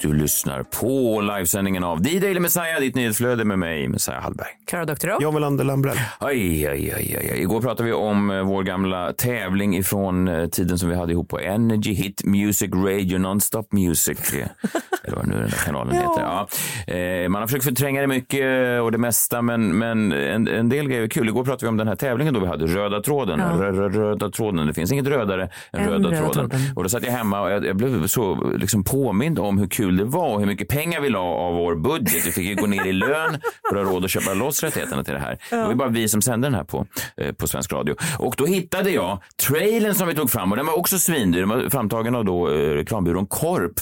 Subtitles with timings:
[0.00, 4.46] Du lyssnar på livesändningen av D-Daily Messiah, ditt nyhetsflöde med mig, Messiah Hallberg.
[4.66, 5.22] Klara Doktorow.
[5.22, 5.96] John Melander Lambrell.
[6.18, 7.40] Aj, aj, aj, aj.
[7.40, 11.28] Igår pratade vi om eh, vår gamla tävling ifrån eh, tiden som vi hade ihop
[11.28, 14.18] på Energy Hit Music Radio Nonstop Music.
[15.04, 16.20] Eller vad nu den där kanalen heter.
[16.20, 16.48] Ja.
[16.94, 20.88] Eh, Man har försökt förtränga det mycket och det mesta, men, men en, en del
[20.88, 21.28] grejer är kul.
[21.28, 23.40] Igår pratade vi om den här tävlingen då vi hade röda tråden.
[23.40, 24.66] Rö, rö, röda tråden.
[24.66, 26.32] Det finns inget rödare än Än röda, röda tråden.
[26.50, 26.60] tråden.
[26.76, 29.87] Och då satt jag hemma och jag, jag blev så liksom påmind om hur kul
[29.96, 32.26] det var och hur mycket pengar vi la av vår budget.
[32.26, 35.04] Vi fick ju gå ner i lön för att ha råd att köpa loss rättigheterna
[35.04, 35.38] till det här.
[35.50, 37.94] Det var ju bara vi som sände den här på, eh, på svensk radio.
[38.18, 41.40] Och då hittade jag trailern som vi tog fram och den var också svindyr.
[41.40, 43.72] Den var framtagen av då, eh, reklambyrån Korp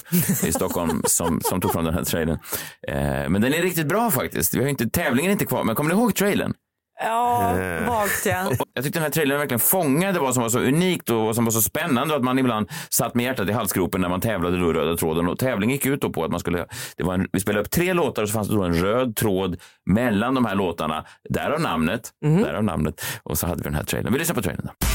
[0.45, 2.39] i Stockholm som, som tog fram den här trailern.
[2.87, 4.55] Eh, men den är riktigt bra faktiskt.
[4.55, 6.53] Vi har inte, tävlingen är inte kvar, men kommer ni ihåg trailern?
[6.99, 7.53] Ja,
[7.87, 8.51] vagt ja.
[8.73, 11.45] Jag tyckte den här trailern verkligen fångade vad som var så unikt och vad som
[11.45, 14.69] var så spännande att man ibland satt med hjärtat i halsgropen när man tävlade då
[14.69, 15.27] i röda tråden.
[15.27, 16.65] Och tävlingen gick ut då på att man skulle,
[16.97, 19.15] det var en, vi spelade upp tre låtar och så fanns det då en röd
[19.15, 21.05] tråd mellan de här låtarna.
[21.29, 23.05] Därav namnet, därav namnet.
[23.23, 24.13] Och så hade vi den här trailern.
[24.13, 24.87] Vi lyssnar på trailern då.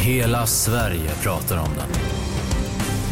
[0.00, 1.88] Hela Sverige pratar om den.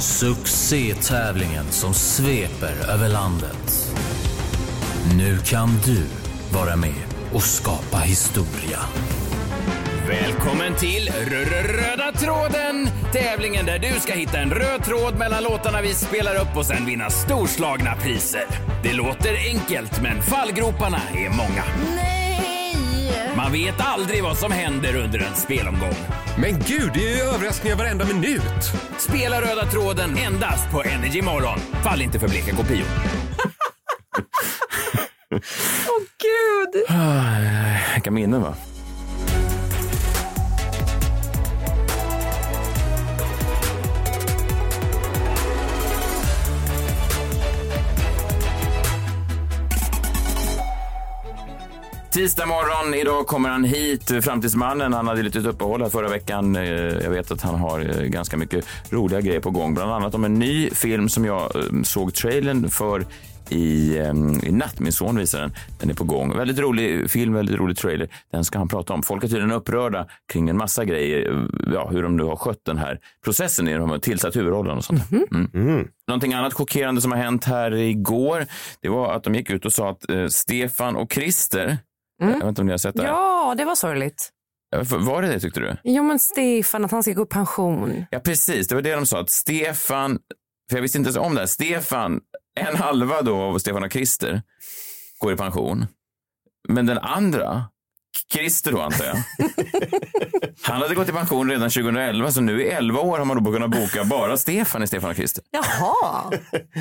[0.01, 3.95] Succétävlingen som sveper över landet.
[5.17, 6.22] Nu kan du
[6.53, 8.79] vara med och skapa historia.
[10.09, 11.11] Välkommen till
[11.67, 12.89] Röda tråden!
[13.13, 16.87] Tävlingen där du ska hitta en röd tråd mellan låtarna vi spelar upp och sen
[16.87, 18.45] vinna storslagna priser.
[18.83, 21.65] Det låter enkelt, men fallgroparna är många.
[21.97, 23.33] Nej!
[23.37, 25.97] Man vet aldrig vad som händer under en spelomgång.
[26.39, 28.73] Men gud, det är ju överraskningar varenda minut!
[28.99, 31.59] Spela Röda tråden endast på Energy Morgon.
[31.83, 32.87] Fall inte för bleka kopior.
[35.89, 36.42] Åh gud!
[36.75, 38.55] Ah, vilka minnen va?
[52.11, 54.93] Tisdag morgon, idag kommer han hit, Framtidsmannen.
[54.93, 56.57] Han hade lite uppehåll här förra veckan.
[56.57, 59.75] Eh, jag vet att han har eh, ganska mycket roliga grejer på gång.
[59.75, 63.05] Bland annat om en ny film som jag eh, såg trailern för
[63.53, 63.97] i,
[64.43, 64.81] i natt.
[64.81, 65.53] Min son visar den.
[65.81, 66.37] Den är på gång.
[66.37, 68.09] Väldigt rolig film, väldigt rolig trailer.
[68.33, 69.03] Den ska han prata om.
[69.03, 71.49] Folk är tydligen upprörda kring en massa grejer.
[71.73, 73.65] Ja, hur de nu har skött den här processen.
[73.65, 75.03] De har tillsatt huvudrollen och sånt.
[75.55, 75.89] Mm.
[76.09, 78.47] Någonting annat chockerande som har hänt här igår,
[78.81, 81.79] det var att de gick ut och sa att eh, Stefan och Christer,
[82.21, 83.09] jag vet inte om ni har sett det här.
[83.09, 84.31] Ja, det var sorgligt.
[84.99, 85.77] Var det det tyckte du?
[85.85, 88.05] Jo, men Stefan, att han ska gå i pension.
[88.11, 88.69] Ja, precis.
[88.69, 89.21] Det var det de sa.
[89.21, 90.19] Att Stefan,
[90.71, 91.47] för jag visste inte ens om det här.
[91.47, 92.21] Stefan,
[92.61, 94.43] en halva då av Stefan och Christer,
[95.19, 95.87] går i pension.
[96.69, 97.65] Men den andra,
[98.33, 99.17] Christer då antar jag.
[100.63, 103.53] Han hade gått i pension redan 2011, så nu i 11 år har man då
[103.53, 105.45] kunnat boka bara Stefan i Stefan och Christer.
[105.51, 106.31] Jaha!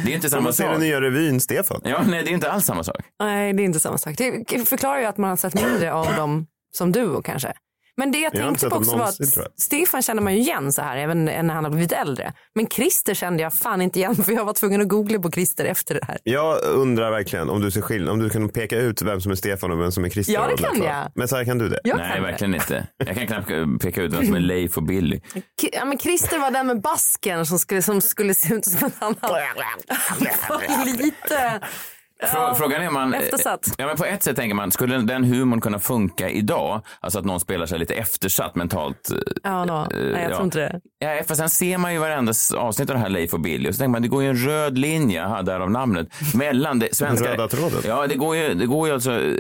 [0.06, 0.82] Det är inte samma man ser den sak.
[0.82, 1.82] nya revyn, Stefan.
[1.84, 3.06] Ja, nej, det är inte alls samma sak.
[3.20, 4.18] Nej, det är inte samma sak.
[4.18, 7.54] Det förklarar ju att man har sett mindre av dem som duo kanske.
[8.02, 9.16] Men det jag Jag tänkte på också var att.
[9.58, 12.34] Stefan känner man ju igen så här även när han har blivit äldre.
[12.56, 15.66] Men Christer kände jag fan inte igen för jag var tvungen att googla på Christer
[15.66, 16.18] efter det här.
[16.24, 19.36] Jag undrar verkligen om du ser skillnad, om du kan peka ut vem som är
[19.36, 20.34] Stefan och vem som är Christer.
[20.34, 21.12] Ja, det kan jag.
[21.16, 21.80] Men så här kan du det?
[21.84, 22.32] Jag nej, kan det.
[22.32, 22.88] verkligen inte.
[22.98, 25.20] Jag kan knappt eh, peka ut vem som är Leif och Billy.
[25.20, 28.88] K- Ja, men Christer var den med basken som skulle, som skulle se ut som
[28.88, 31.60] att han var lite...
[32.22, 33.14] Frå- Frågan är man...
[33.14, 33.74] Eftersatt.
[33.78, 36.82] Ja, men på ett sätt tänker man, skulle den humorn kunna funka idag?
[37.00, 39.12] Alltså att någon spelar sig lite eftersatt mentalt.
[39.12, 39.88] eh, Ja, no.
[39.92, 40.36] Nej, jag ja.
[40.36, 40.80] tror inte det.
[41.00, 43.76] Ja, fast sen ser man ju varenda avsnitt av det här Leif och Billy och
[43.76, 47.32] så tänker man, det går ju en röd linje, därav namnet, mellan det svenska...
[47.34, 47.80] Röda tråden.
[47.88, 49.12] Ja, det går ju, det går ju alltså...
[49.12, 49.36] eh,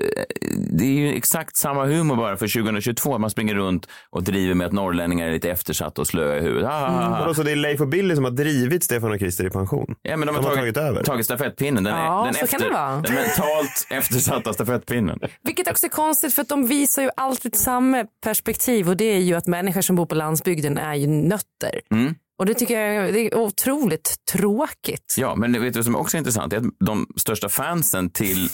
[0.72, 3.18] Det är ju exakt samma humor bara för 2022.
[3.18, 6.69] Man springer runt och driver med att norrlänningar är lite eftersatta och slöa i huvudet.
[6.72, 7.18] Ah.
[7.19, 9.95] Vadå, så det är Leif och Billy som har drivit Stefan och Christer i pension?
[10.01, 11.04] Ja, men de har, De har tagit, tagit över.
[11.04, 11.84] tagit stafettpinnen.
[11.84, 13.01] Den, Ja, är, den, så kan det vara.
[13.01, 15.19] den mentalt eftersatta stafettpinnen.
[15.44, 19.19] Vilket också är konstigt för att de visar ju alltid samma perspektiv och det är
[19.19, 21.81] ju att människor som bor på landsbygden är ju nötter.
[21.91, 22.15] Mm.
[22.39, 25.15] Och det tycker jag det är otroligt tråkigt.
[25.18, 26.50] Ja, men vet du vad som också är intressant?
[26.50, 28.50] Det är att de största fansen till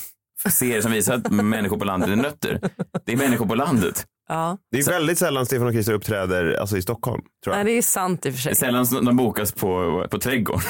[0.50, 2.60] serier som visar att människor på landet är nötter,
[3.06, 4.06] det är människor på landet.
[4.30, 4.58] Ja.
[4.72, 7.22] Det är väldigt sällan Stefan och Christer uppträder alltså, i Stockholm.
[7.44, 7.66] Tror Nej, jag.
[7.68, 8.56] det är sant i och för sig.
[8.56, 10.64] Sällan de bokas på, på Trädgården.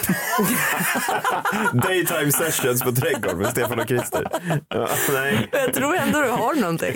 [1.74, 4.28] Daytime sessions på Trädgården med Stefan och Christer.
[4.70, 6.96] Ja, nej, Jag tror ändå du har någonting.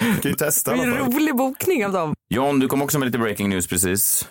[0.00, 2.14] kan ju testa Det är en rolig bokning av dem.
[2.30, 4.28] John, du kom också med lite breaking news precis.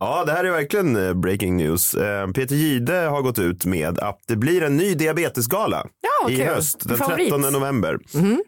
[0.00, 1.94] Ja, det här är verkligen eh, breaking news.
[1.94, 5.86] Eh, Peter Gide har gått ut med att det blir en ny diabetesgala
[6.24, 7.30] Ja, i höst, den Favorit.
[7.30, 7.98] 13 november.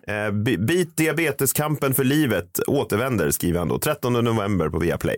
[0.07, 3.79] Eh, Bi- Beat diabeteskampen för livet återvänder, skriver han då.
[3.79, 5.17] 13 november på Viaplay.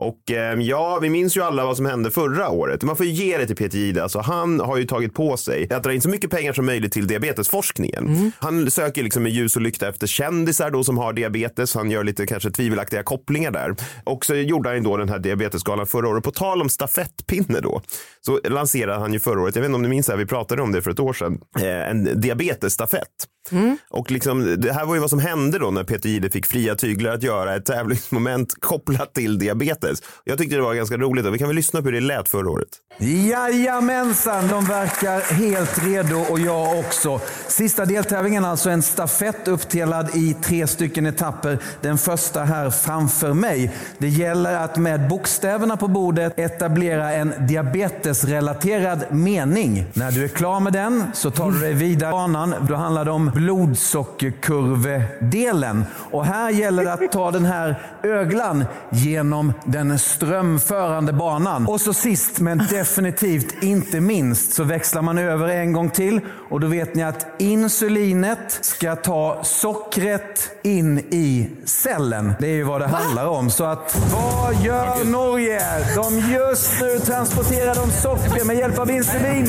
[0.00, 2.82] Och eh, ja, vi minns ju alla vad som hände förra året.
[2.82, 4.02] Man får ju ge det till Peter Gide.
[4.02, 6.92] Alltså, han har ju tagit på sig att dra in så mycket pengar som möjligt
[6.92, 8.32] till diabetesforskningen.
[8.38, 11.74] Han söker liksom med ljus och lykta efter kändisar då som har diabetes.
[11.74, 13.74] Han gör lite kanske tvivelaktiga kopplingar där.
[14.04, 16.24] Och så gjorde han ju då den här diabetesgalan förra året.
[16.24, 17.82] På tal om stafettpinne då,
[18.20, 20.26] så lanserade han ju förra året, jag vet inte om ni minns det här, vi
[20.26, 23.08] pratade om det för ett år sedan, eh, en diabetesstafett.
[23.52, 23.78] Mm.
[23.90, 26.74] Och liksom, det här var ju vad som hände då när Peter Gide fick fria
[26.74, 30.02] tyglar att göra ett tävlingsmoment kopplat till diabetes.
[30.24, 32.28] Jag tyckte det var ganska roligt och vi kan väl lyssna på hur det lät
[32.28, 32.68] förra året.
[32.98, 37.20] Jajamensan, de verkar helt redo och jag också.
[37.48, 41.58] Sista deltävlingen alltså en stafett uppdelad i tre stycken etapper.
[41.80, 43.72] Den första här framför mig.
[43.98, 49.84] Det gäller att med bokstäverna på bordet etablera en diabetesrelaterad mening.
[49.92, 52.54] När du är klar med den så tar du dig vidare banan.
[52.68, 55.84] Då handlar det om blodsockerkurvedelen.
[56.10, 61.66] Och här gäller det att ta den här öglan genom den strömförande banan.
[61.66, 66.20] Och så sist men definitivt inte minst så växlar man över en gång till.
[66.50, 72.32] Och då vet ni att insulinet ska ta sockret in i cellen.
[72.40, 73.50] Det är ju vad det handlar om.
[73.50, 75.60] Så att vad gör Norge?
[75.96, 79.46] De just nu transporterar de socker med hjälp av insulin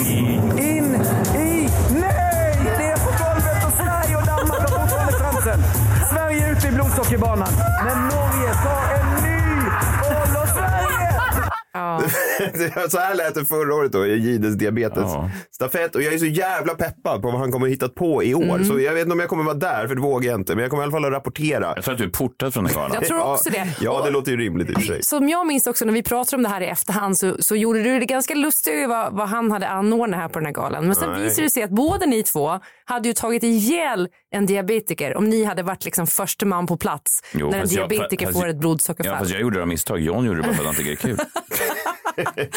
[7.15, 7.47] ute.
[7.83, 8.24] Men nå
[12.89, 15.11] så här lät det förra året då i Gides diabetes
[15.51, 18.63] stafett och jag är så jävla peppad på vad han kommer hittat på i år.
[18.63, 20.55] Så jag vet inte om jag kommer vara där, för det vågar jag inte.
[20.55, 21.73] Men jag kommer i alla fall att rapportera.
[21.75, 22.91] Jag tror att du är portad från den galan.
[22.93, 23.67] Jag tror också det.
[23.81, 25.03] Ja, det låter ju rimligt i och för sig.
[25.03, 27.83] Som jag minns också när vi pratade om det här i efterhand så, så gjorde
[27.83, 30.85] du det ganska lustigt vad, vad han hade anordnat här på den här galan.
[30.85, 31.23] Men sen Nej.
[31.23, 35.43] visade det sig att båda ni två hade ju tagit ihjäl en diabetiker om ni
[35.43, 38.47] hade varit liksom första man på plats Jo, när en fast jag- diabetiker fast- får
[38.47, 39.13] ett blodsockerfall.
[39.13, 39.99] Ja, fast jag gjorde det av misstag.
[39.99, 41.17] John gjorde det bara för att han tycker det är kul.
[42.17, 42.49] Nej,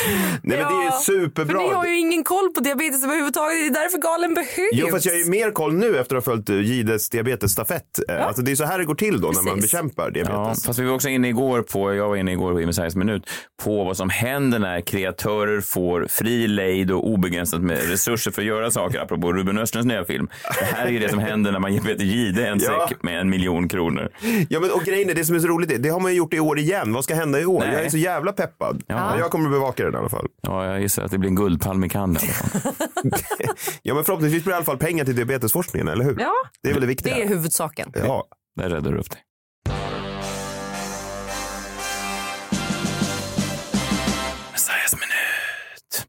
[0.43, 1.59] men det är Ja, superbra.
[1.59, 3.59] För ni har ju ingen koll på diabetes överhuvudtaget.
[3.59, 4.69] Det är därför galen behövs.
[4.73, 7.99] Jo, fast jag har ju mer koll nu efter att ha följt eh, Gides diabetesstafett.
[8.09, 8.15] Ja.
[8.15, 9.73] Alltså, det är så här det går till då när man Precis.
[9.73, 10.65] bekämpar Ja, diabetes.
[10.65, 13.31] fast vi var också inne igår på, jag var inne igår i Messiahs minut,
[13.63, 18.49] på vad som händer när kreatörer får fri lejd och obegränsat med resurser för att
[18.49, 20.29] göra saker, apropå Ruben Östlunds nya film.
[20.59, 22.89] Det här är ju det som händer när man ger Peter Jihde en Ja.
[22.89, 24.09] säck med en miljon kronor.
[24.49, 26.17] Ja, men, och grejen är, det som är så roligt, är, det har man ju
[26.19, 26.93] gjort i år igen.
[26.93, 27.61] Vad ska hända i år?
[27.61, 27.73] Nej.
[27.75, 28.83] Jag är så jävla peppad.
[28.87, 29.19] Ja.
[29.19, 30.27] Jag kommer att bevaka den i alla fall.
[30.43, 32.73] Ja, jag gissar att det blir en guldpalm i Cannes i alla fall.
[33.83, 36.17] Ja, men förhoppningsvis blir det i alla fall pengar till diabetesforskningen, eller hur?
[36.21, 37.15] Ja, Det är väl det viktiga.
[37.15, 37.93] det är huvudsaken.
[37.95, 38.25] Ja.
[38.57, 39.21] Där räddar du upp dig.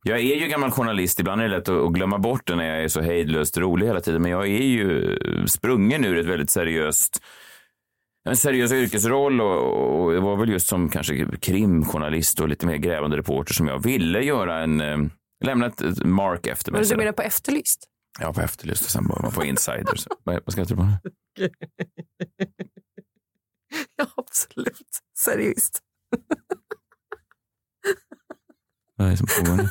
[0.04, 1.20] Jag är ju gammal journalist.
[1.20, 3.88] Ibland är det lätt att att glömma bort det när jag är så hejdlöst rolig
[3.88, 4.22] hela tiden.
[4.22, 7.24] Men jag är ju sprungen ur ett väldigt seriöst
[8.30, 12.78] en seriös yrkesroll och, och det var väl just som kanske krimjournalist och lite mer
[12.78, 14.98] grävande reporter som jag ville göra en, eh,
[15.46, 16.82] lämna ett, ett mark efter mig.
[16.82, 17.88] Men du menar på Efterlyst?
[18.20, 20.08] Ja, på Efterlyst och sen var man på Insiders.
[20.24, 20.84] vad, vad ska jag tro på?
[20.84, 21.00] nu?
[23.96, 25.00] Ja, absolut.
[25.18, 25.80] Seriöst.
[28.96, 29.64] Vad är det som pågår nu?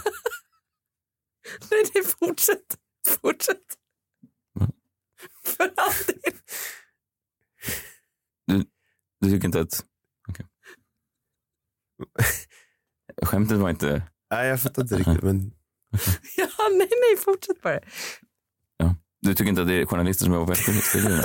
[1.71, 2.79] Nej, det fortsätt.
[3.09, 3.65] Fortsätt.
[4.55, 4.69] Va?
[5.45, 6.35] För alltid.
[9.21, 9.85] Du tycker inte att...
[10.29, 10.47] Okej.
[13.23, 14.03] Skämtet var inte...
[14.31, 15.23] Nej, jag fattar inte riktigt.
[15.23, 15.53] Men...
[16.37, 17.81] Ja, nej, nej, fortsätt bara.
[18.77, 18.95] Ja.
[19.21, 21.23] Du tycker inte att det är journalister som jobbar på det.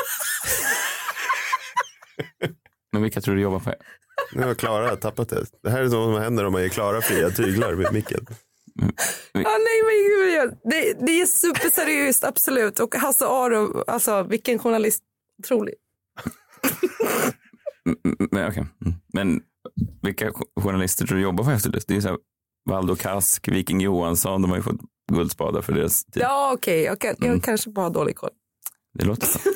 [2.91, 3.73] Men vilka tror du jobbar på?
[4.33, 5.45] Nu har Klara tappat det.
[5.63, 8.25] Det här är sånt som händer om man ger Klara fria tyglar med micken.
[9.33, 12.79] Ja, nej, men gud, det, det är superseriöst, absolut.
[12.79, 15.03] Och Hasse Aro, alltså vilken journalist.
[15.43, 15.73] Otrolig.
[18.31, 18.65] Men, okej.
[18.85, 18.93] Mm.
[19.13, 19.41] Men
[20.01, 21.87] vilka jo- journalister tror du jobbar på Efterlyst?
[21.87, 22.17] Det är så här
[22.69, 26.23] Valdo Kask, Viking Johansson, de har ju fått guldspadar för deras tid.
[26.23, 26.81] Ja, okej.
[26.83, 27.39] Jag, kan, jag Mm.
[27.39, 28.29] kanske bara har dålig koll.
[28.99, 29.39] Det låter så.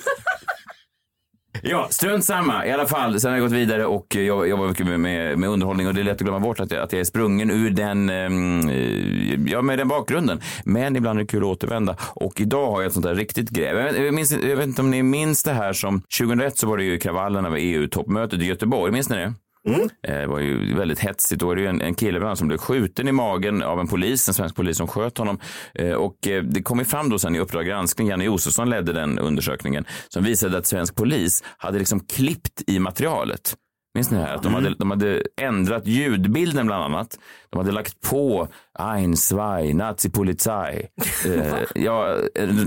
[1.61, 2.65] Ja, strunt samma.
[2.65, 5.49] I alla fall, sen har jag gått vidare och jag jobbar mycket med, med, med
[5.49, 7.69] underhållning och det är lätt att glömma bort att jag, att jag är sprungen ur
[7.69, 10.41] den, ehm, eh, ja, med den bakgrunden.
[10.65, 13.49] Men ibland är det kul att återvända och idag har jag ett sånt där riktigt
[13.49, 13.65] grej.
[13.65, 16.77] Jag, jag, minns, jag vet inte om ni minns det här som 2001 så var
[16.77, 18.91] det ju kravallerna vid EU-toppmötet i Göteborg.
[18.91, 19.33] Minns ni det?
[19.73, 21.39] Eh, Det var ju väldigt hetsigt.
[21.41, 23.87] Då var det ju en, en kille bland som blev skjuten i magen av en
[23.87, 25.39] polis, en svensk polis som sköt honom.
[25.73, 28.93] Eh, Och eh, det kom ju fram då sen i Uppdrag granskning, Janne Josefsson ledde
[28.93, 33.55] den undersökningen, som visade att svensk polis hade liksom klippt i materialet.
[33.95, 34.35] Minns ni det här?
[34.35, 37.19] Att de, hade, de hade ändrat ljudbilden bland annat.
[37.49, 38.47] De hade lagt på
[38.79, 40.87] Ein, zwei, Nazi-Polizei.
[41.25, 42.17] Eh, ja,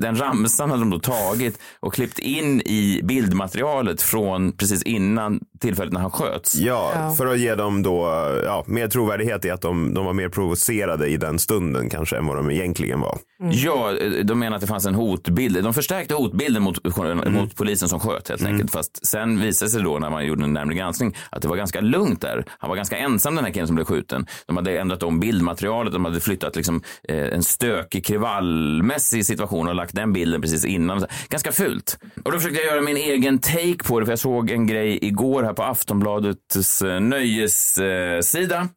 [0.00, 5.93] den ramsan hade de då tagit och klippt in i bildmaterialet från precis innan tillfället
[5.93, 6.55] när han sköts.
[6.55, 8.07] Ja, för att ge dem då
[8.45, 12.26] ja, mer trovärdighet i att de, de var mer provocerade i den stunden kanske än
[12.26, 13.19] vad de egentligen var.
[13.52, 13.93] Ja,
[14.25, 15.64] de menar att det fanns en hotbild.
[15.64, 16.85] De förstärkte hotbilden mot,
[17.26, 18.71] mot polisen som sköt helt enkelt.
[18.71, 21.57] Fast sen visade det sig då när man gjorde en närmare granskning att det var
[21.57, 22.45] ganska lugnt där.
[22.59, 24.26] Han var ganska ensam den här killen som blev skjuten.
[24.47, 26.00] De hade ändrat om bildmaterialet.
[26.00, 31.07] De hade flyttat liksom, eh, en stökig kravallmässig situation och lagt den bilden precis innan.
[31.28, 31.99] Ganska fult.
[32.25, 34.99] Och då försökte jag göra min egen take på det för jag såg en grej
[35.02, 38.69] igår här på Aftonbladets eh, nöjessida.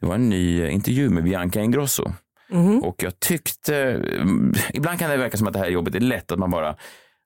[0.00, 2.12] Det var en ny eh, intervju med Bianca Ingrosso.
[2.82, 6.32] Och jag tyckte, mm, ibland kan det verka som att det här jobbet är lätt,
[6.32, 6.76] att man bara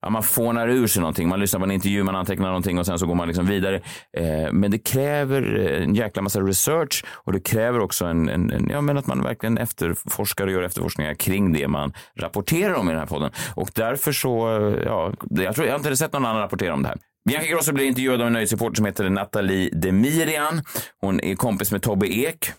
[0.02, 2.86] Ja, man fånar ur sig någonting, man lyssnar på en intervju, man antecknar någonting och
[2.86, 3.80] sen så går man liksom vidare.
[4.16, 8.50] Eh, men det kräver eh, en jäkla massa research och det kräver också en, en,
[8.50, 12.88] en, ja, men att man verkligen efterforskar och gör efterforskningar kring det man rapporterar om
[12.88, 13.30] i den här podden.
[13.54, 16.82] Och därför så, eh, ja, jag tror jag har inte sett någon annan rapportera om
[16.82, 16.98] det här.
[17.28, 20.62] Bianca Grosso blir intervjuad av en nöjesreporter som heter Nathalie Demirian.
[21.00, 22.52] Hon är kompis med Tobbe Ek.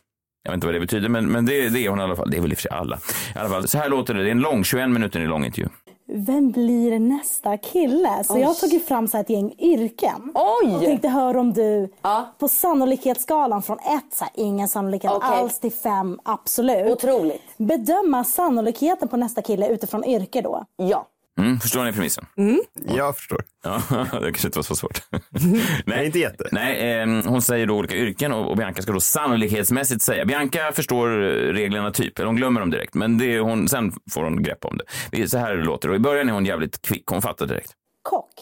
[0.44, 2.30] Jag vet inte vad det betyder, men, men det, det är hon i alla fall.
[2.30, 3.00] Det är väl i och för sig alla.
[3.36, 4.24] I alla fall, så här låter det.
[4.24, 5.70] Det är en lång, 21 minuter lång intervju.
[6.10, 8.24] Vem blir nästa kille?
[8.24, 10.34] Så jag har tagit fram så ett gäng yrken.
[10.36, 10.76] Oj!
[10.76, 11.90] Och tänkte höra om du
[12.38, 15.30] på sannolikhetsskalan från ett, så här, ingen sannolikhet Okej.
[15.30, 16.92] alls till fem, absolut.
[16.92, 17.58] Otroligt.
[17.58, 20.66] Bedöma sannolikheten på nästa kille utifrån yrke då.
[20.76, 21.08] Ja.
[21.38, 22.26] Mm, förstår ni premissen?
[22.74, 23.44] Jag förstår.
[23.64, 25.02] Ja, det kanske inte var så svårt.
[25.86, 26.50] Nej, inte jätte.
[26.52, 30.26] Nej, eh, hon säger då olika yrken och, och Bianca ska då sannolikhetsmässigt säga.
[30.26, 32.94] Bianca förstår eh, reglerna typ, eller hon glömmer dem direkt.
[32.94, 34.80] Men det är hon, sen får hon grepp om
[35.12, 35.28] det.
[35.28, 35.92] Så här låter det.
[35.92, 37.72] Och I början är hon jävligt kvick, hon fattar direkt.
[38.02, 38.34] Kock.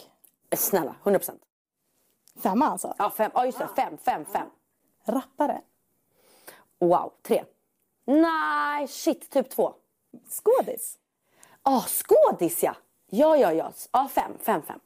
[0.56, 1.40] Snälla, 100 procent.
[2.42, 2.94] Femma alltså.
[2.98, 3.30] Ja, fem.
[3.34, 3.68] Ja, just det.
[3.76, 4.46] Fem, fem, fem.
[5.08, 5.60] Rappare.
[6.80, 7.44] Wow, tre.
[8.06, 9.72] Nej, shit, typ två.
[10.30, 10.98] Skådis.
[11.64, 12.76] Ja, skådis ja.
[13.10, 13.72] Ja, ja, ja.
[13.92, 14.78] Ja, fem, fem, fem.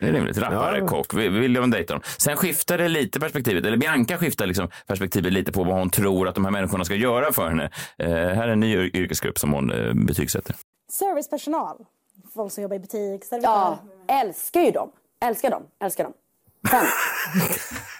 [0.00, 0.38] Det är rimligt.
[0.38, 1.14] Rappare, kock.
[1.14, 2.02] Vi- Vill de dejta dem?
[2.18, 6.28] Sen skiftar det lite perspektivet, eller Bianca skiftar liksom perspektivet lite på vad hon tror
[6.28, 7.70] att de här människorna ska göra för henne.
[7.98, 10.56] Eh, här är en ny yr- yrkesgrupp som hon eh, betygsätter.
[10.90, 11.76] Servicepersonal.
[12.34, 13.50] Folk som jobbar i butik, servitör.
[13.50, 14.90] Ja, älskar ju dem.
[15.24, 16.12] Älskar dem, älskar dem.
[16.70, 16.84] Fem.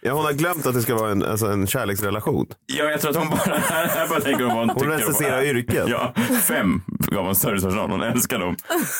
[0.00, 2.46] Ja, hon har glömt att det ska vara en, alltså en kärleksrelation.
[2.66, 4.90] Ja, jag tror att hon bara, här bara tänker hon vad hon Hon tycker.
[4.92, 5.88] recenserar yrket.
[5.88, 7.90] Ja, fem gav hon servicepersonal.
[7.90, 8.56] Hon älskar dem.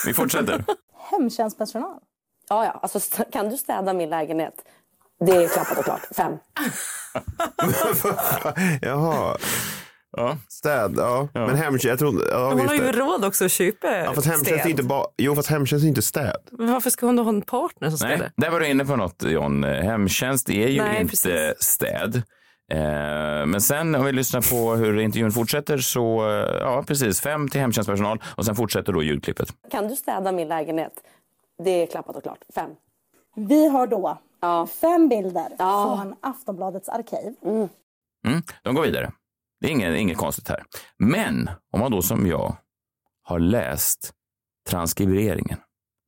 [0.07, 0.65] Vi fortsätter.
[1.11, 1.99] Hemtjänstpersonal.
[2.49, 2.81] Ja, ja.
[2.83, 4.55] Alltså, kan du städa min lägenhet?
[5.27, 6.01] Det är klappat och klart.
[6.17, 6.33] Fem.
[8.83, 9.37] Jaha.
[10.17, 10.37] Ja.
[10.49, 11.29] Städ, ja.
[11.35, 12.23] Men hemtjänst, jag tror...
[12.31, 12.99] Ja, Hon just har ju det.
[12.99, 15.07] råd också att köpa Ja, fast hemtjänst inte bara...
[15.19, 16.37] Jo, fast hemtjänst är inte städ.
[16.51, 18.33] Men varför ska hon då ha en partner som Nej, städar?
[18.37, 19.65] där var du inne på något John.
[19.65, 21.63] Hemtjänst är ju Nej, inte precis.
[21.63, 22.17] städ.
[22.73, 27.49] Eh, Men sen om vi lyssnar på hur intervjun fortsätter så, eh, ja precis, fem
[27.49, 29.49] till hemtjänstpersonal och sen fortsätter då ljudklippet.
[29.71, 30.93] Kan du städa min lägenhet?
[31.65, 32.39] Det är klappat och klart.
[32.55, 32.71] Fem.
[33.37, 34.67] Vi har då Ja.
[34.81, 36.01] fem bilder Ja.
[36.03, 37.35] från Aftonbladets arkiv.
[37.45, 37.69] Mm,
[38.63, 39.13] de går vidare.
[39.63, 40.63] Det är inget, inget konstigt här.
[40.99, 42.57] Men om man då som jag
[43.23, 44.13] har läst
[44.71, 45.59] transkriberingen,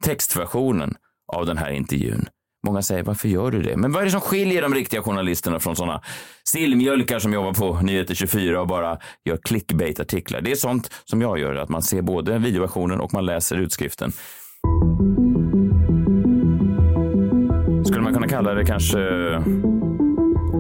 [0.05, 0.95] textversionen
[1.33, 2.29] av den här intervjun.
[2.67, 3.77] Många säger, varför gör du det?
[3.77, 6.03] Men vad är det som skiljer de riktiga journalisterna från sådana
[6.45, 10.41] sillmjölkar som jobbar på Nyheter 24 och bara gör clickbait-artiklar?
[10.41, 14.13] Det är sånt som jag gör, att man ser både videoversionen och man läser utskriften.
[17.87, 18.99] Skulle man kunna kalla det kanske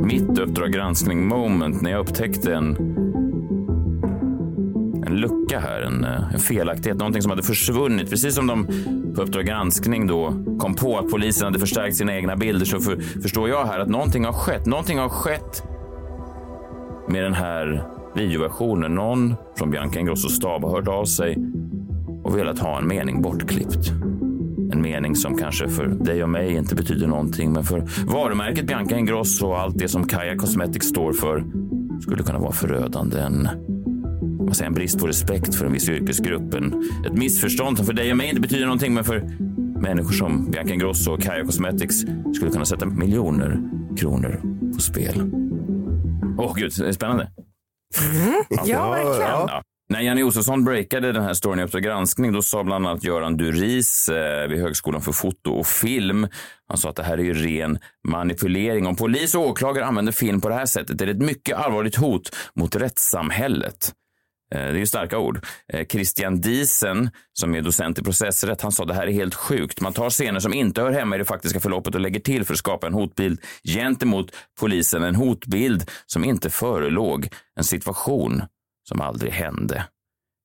[0.04, 2.76] mitt Uppdrag granskning moment när jag upptäckte en,
[5.06, 8.10] en lucka här, en, eh, en felaktighet, någonting som hade försvunnit.
[8.10, 8.66] Precis som de
[9.14, 13.20] på Uppdrag granskning då kom på att polisen hade förstärkt sina egna bilder så för,
[13.22, 14.66] förstår jag här att någonting har skett.
[14.66, 15.62] Någonting har skett
[17.08, 17.84] med den här
[18.14, 18.94] videoversionen.
[18.94, 21.38] Någon från Bianca Ingrossos stab har hört av sig
[22.24, 23.92] och velat ha en mening bortklippt.
[24.74, 28.98] En mening som kanske för dig och mig inte betyder någonting, men för varumärket Bianca
[28.98, 31.44] Ingrosso och allt det som Kaja Cosmetics står för
[32.00, 33.20] skulle kunna vara förödande.
[33.20, 33.48] En,
[34.38, 36.54] vad säger, en brist på respekt för en viss yrkesgrupp.
[36.54, 39.30] En, ett missförstånd som för dig och mig inte betyder någonting, men för
[39.80, 42.00] människor som Bianca Ingrosso och Kaja Cosmetics
[42.34, 43.60] skulle kunna sätta miljoner
[43.96, 44.42] kronor
[44.74, 45.30] på spel.
[46.38, 47.30] Åh gud, spännande.
[48.64, 49.30] Ja, verkligen.
[49.30, 49.62] Ja.
[49.88, 53.36] När Janne Josefsson breakade den här storyn i Uppdrag granskning, då sa bland annat Göran
[53.36, 56.28] Duris eh, vid Högskolan för foto och film,
[56.68, 58.86] han sa att det här är ju ren manipulering.
[58.86, 61.96] Om polis och åklagare använder film på det här sättet är det ett mycket allvarligt
[61.96, 63.92] hot mot rättssamhället.
[64.54, 65.46] Eh, Det är ju starka ord.
[65.72, 69.34] Eh, Christian Diesen, som är docent i processrätt, han sa att det här är helt
[69.34, 69.80] sjukt.
[69.80, 72.52] Man tar scener som inte hör hemma i det faktiska förloppet och lägger till för
[72.54, 75.02] att skapa en hotbild gentemot polisen.
[75.02, 77.28] En hotbild som inte förelåg.
[77.56, 78.42] En situation
[78.88, 79.84] som aldrig hände.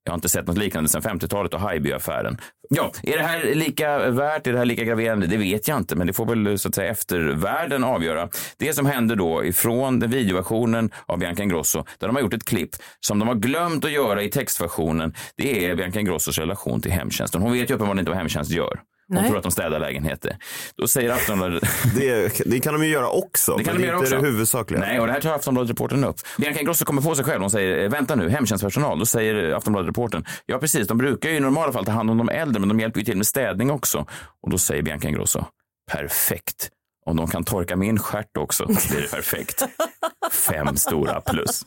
[0.03, 2.38] Jag har inte sett något liknande sedan 50-talet och Haijby-affären.
[2.69, 5.27] Ja, är det här lika värt, är det här lika graverande?
[5.27, 8.29] Det vet jag inte, men det får väl så att säga eftervärlden avgöra.
[8.58, 12.46] Det som hände då ifrån den videoversionen av Bianca Ingrosso, där de har gjort ett
[12.46, 12.69] klipp
[13.00, 17.41] som de har glömt att göra i textversionen, det är Bianca Ingrossos relation till hemtjänsten.
[17.41, 18.79] Hon vet ju uppenbarligen inte vad hemtjänst gör.
[19.09, 20.37] Hon tror att de städar lägenheter.
[20.75, 21.63] Då säger Aftonbladet...
[21.95, 24.15] Det, det kan de ju göra också, Det kan men de göra inte också.
[24.21, 24.79] det huvudsakliga.
[24.81, 26.15] Nej, och det här tar Aftonbladet-reportern upp.
[26.37, 27.41] Bianca Ingrosso kommer på sig själv.
[27.41, 28.99] Hon säger, "Eh, vänta nu, hemtjänstpersonal.
[28.99, 32.29] Då säger Aftonbladet-reportern, ja precis, de brukar ju i normala fall ta hand om de
[32.29, 34.05] äldre, men de hjälper ju till med städning också.
[34.43, 35.45] Och då säger Bianca Ingrosso,
[35.91, 36.69] perfekt.
[37.05, 39.63] Om de kan torka min stjärt också blir det perfekt.
[40.31, 41.65] Fem stora plus.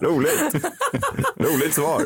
[0.00, 0.54] Roligt.
[1.36, 2.02] Roligt svar.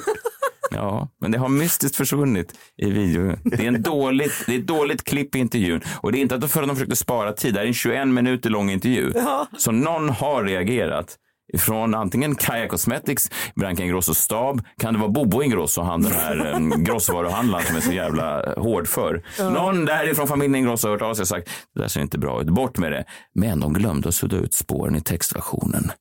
[0.75, 3.37] Ja, men det har mystiskt försvunnit i videon.
[3.45, 5.81] Det är, en dåligt, det är ett dåligt klipp i intervjun.
[6.01, 7.55] Och det är inte att för att de försökte spara tid.
[7.55, 9.13] Det här är en 21 minuter lång intervju.
[9.15, 9.47] Ja.
[9.59, 11.19] Så någon har reagerat.
[11.59, 16.55] Från antingen Kaja Cosmetics, Bianca Ingrossos stab, kan det vara Bobo Ingrosso, han den här
[16.55, 19.23] um, grossvaruhandlaren som är så jävla eh, hård för.
[19.39, 19.51] Ja.
[19.51, 22.43] Någon därifrån familjen Ingrosso har hört av sig och sagt, det där ser inte bra
[22.43, 23.05] ut, bort med det.
[23.35, 25.93] Men de glömde att sudda ut spåren i textversionen.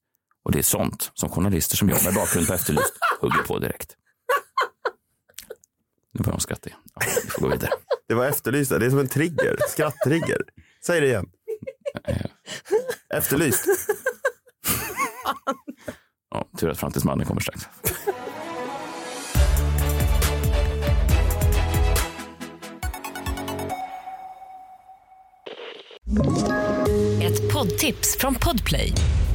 [0.46, 3.96] Och det är sånt som journalister som jag med bakgrund på Efterlyst hugger på direkt.
[6.14, 6.80] Nu börjar de skratta igen.
[6.96, 7.72] Ja, vi får gå vidare.
[8.08, 8.70] Det var efterlyst.
[8.72, 9.58] Det är som en trigger.
[9.70, 10.42] Skratttrigger.
[10.86, 11.26] Säg det igen.
[13.14, 13.66] Efterlyst.
[16.32, 17.62] Ja, tur att framtidsmannen kommer strax.
[27.22, 28.94] Ett poddtips från Podplay.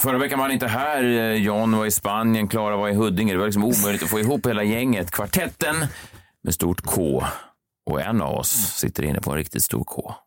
[0.00, 1.02] Förra veckan var han inte här.
[1.34, 3.32] John var i Spanien, Klara var i Huddinge.
[3.32, 5.10] Det var liksom omöjligt att få ihop hela gänget.
[5.10, 5.76] Kvartetten
[6.44, 7.24] med stort K.
[7.90, 10.14] Och en av oss sitter inne på en riktigt stor K.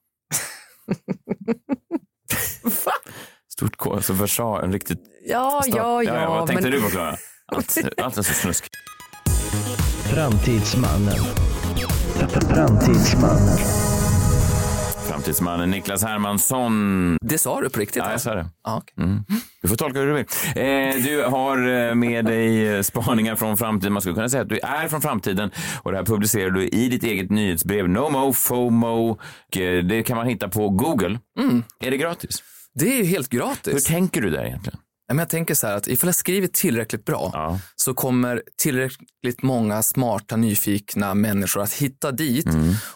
[3.54, 5.00] Stort K, alltså Versa, en riktigt...
[5.26, 6.30] Ja, ja, ja.
[6.30, 7.18] Vad tänkte men- du på, Klara?
[7.46, 8.68] Allt, allt är så snusk.
[10.14, 11.16] Framtidsmannen.
[12.50, 13.58] Framtidsmannen.
[15.24, 17.18] Framtidsmannen Niklas Hermansson.
[17.22, 18.04] Det sa du på riktigt?
[18.06, 18.46] Ja, jag sa det.
[18.64, 19.24] Ja, Mm.
[19.62, 20.26] Du får tolka hur du vill.
[20.56, 23.94] Eh, du har eh, med dig eh, spaningar från framtiden.
[23.94, 25.52] Man skulle kunna säga att du är från framtiden
[25.84, 27.90] och det här publicerar du i ditt eget nyhetsbrev.
[27.90, 29.20] NoMo, FOMO.
[29.84, 31.20] Det kan man hitta på Google.
[31.80, 32.44] Är det gratis?
[32.76, 33.74] Det är helt gratis.
[33.76, 34.80] Hur tänker du där egentligen?
[35.08, 37.32] Ja, men Jag tänker så här att ifall jag skriver tillräckligt bra
[37.76, 42.48] så kommer tillräckligt många smarta, nyfikna människor att hitta dit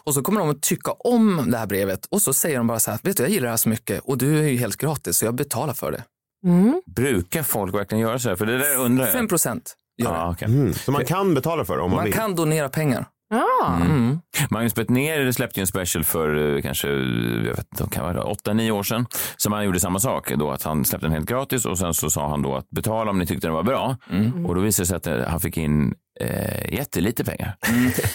[0.04, 2.80] och så kommer de att tycka om det här brevet och så säger de bara
[2.80, 4.76] så här, vet du, jag gillar det här så mycket och du är ju helt
[4.76, 6.04] gratis så jag betalar för det.
[6.86, 8.36] Brukar folk verkligen göra så här?
[8.36, 9.12] För det där undrar jag.
[9.12, 10.14] 5 procent gör.
[10.14, 10.48] Ja, okej.
[10.48, 10.74] Mm.
[10.74, 12.14] Så man kan betala för det om man, Man vill?
[12.14, 13.06] kan donera pengar.
[13.30, 13.76] Ja.
[13.80, 14.18] Mm.
[14.50, 18.70] Magnus Bettner släppte ju en special för eh, kanske jag vet inte, kan vara 8-9
[18.70, 19.06] år sedan.
[19.36, 20.32] Som han gjorde samma sak.
[20.34, 23.10] Då att han släppte den helt gratis och sen så sa han då att betala
[23.10, 23.96] om ni tyckte den var bra.
[24.46, 27.56] Och då visade det sig att eh, han fick in eh, jättelite pengar.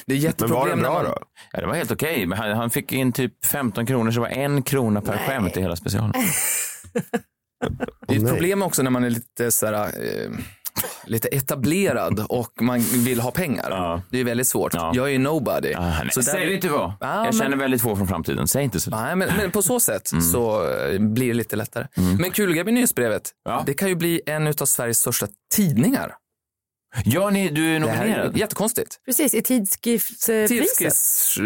[0.06, 1.06] Det är jätteproblem när man-
[1.52, 2.26] Ja, det var helt okej.
[2.26, 5.58] Men han, han fick in typ 15 kronor så det var en krona per skämt
[5.58, 6.14] i hela specialen.
[8.08, 10.32] Det är ett problem också när man är lite så här, eh,
[11.06, 14.02] lite etablerad och man vill ha pengar.
[14.10, 14.74] Det är väldigt svårt.
[14.74, 15.74] Jag är ju nobody.
[15.80, 16.94] nej, Så där- säg inte vad.
[17.00, 18.48] Ja, jag känner men- väldigt få från framtiden.
[18.48, 18.90] Säg inte så.
[18.90, 20.24] Nej, men, men på så sätt Mm.
[20.24, 21.88] så eh, blir det lite lättare.
[22.20, 23.32] Men Kulgrepp i nyhetsbrevet,
[23.66, 26.14] det kan ju bli en av Sveriges största tidningar.
[27.06, 28.38] Ja, ni, du är Det här är nominerad.
[28.38, 29.00] jättekonstigt.
[29.06, 30.48] Precis, i tidskriftspriset.
[30.50, 31.38] Tidskrifts,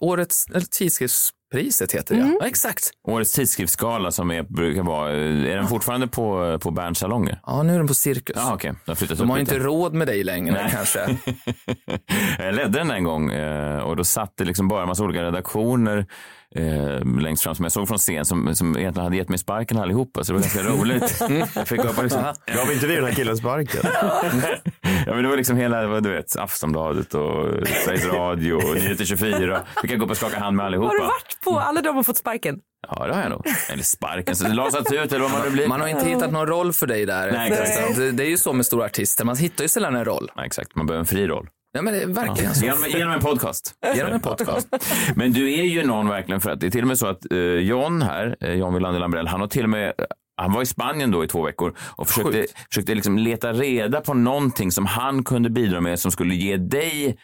[0.00, 2.36] årets, eller tidskrifts Priset heter det, Mm.
[2.40, 2.46] ja.
[2.46, 2.90] Exakt.
[3.08, 7.40] Årets tidskriftsgala som är, brukar vara, är den fortfarande på, på Berns salonger?
[7.46, 8.36] Ja, nu är den på Cirkus.
[8.36, 8.72] Ja, okej.
[8.84, 9.54] De har flyttat De har lite.
[9.54, 10.70] inte råd med dig längre Nej.
[10.74, 11.16] kanske.
[12.38, 15.22] Jag ledde den en gång eh, och då satt det liksom bara en massa olika
[15.22, 16.06] redaktioner
[16.58, 19.78] eh, längst fram som jag såg från scen som, som egentligen hade gett mig sparken
[19.78, 20.24] allihopa.
[20.24, 21.20] Så det var ganska roligt.
[21.54, 22.22] Jag fick upp och liksom,
[22.54, 23.80] Gav inte vi den här killen sparken?
[25.06, 27.50] ja, men det var liksom hela, vad du vet, Aftonbladet och
[27.84, 29.60] Sveriges Radio och Nyheter 24.
[29.82, 30.88] Fick jag gå upp och skaka hand med allihopa.
[30.88, 32.58] Har du varit på alla de har fått sparken?
[32.88, 33.46] Ja, det har jag nog.
[33.72, 35.68] Eller sparken, så det lasats ut eller vad man nu blir.
[35.68, 37.32] Man har inte hittat någon roll för dig där.
[37.32, 37.96] Nej, exakt.
[37.96, 40.30] Det, det är ju så med stora artister, man hittar ju sällan en roll.
[40.36, 41.48] Ja, exakt, man behöver en fri roll.
[41.76, 42.64] Ja, men verkligen så.
[42.64, 43.74] Genom, genom en podcast.
[43.94, 44.68] Genom en podcast.
[45.16, 47.32] Men du är ju någon verkligen för att det är till och med så att
[47.32, 49.92] eh, John här, eh, John Wilander Lambrell, han har till och med
[50.36, 52.54] han var i Spanien då i två veckor och försökte, Sjukt.
[52.68, 57.18] försökte liksom leta reda på någonting som han kunde bidra med som skulle ge dig